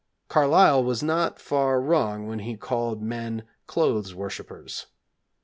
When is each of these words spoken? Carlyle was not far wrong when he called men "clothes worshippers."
Carlyle 0.29 0.83
was 0.83 1.03
not 1.03 1.39
far 1.39 1.79
wrong 1.79 2.25
when 2.25 2.39
he 2.39 2.57
called 2.57 3.03
men 3.03 3.43
"clothes 3.67 4.15
worshippers." 4.15 4.87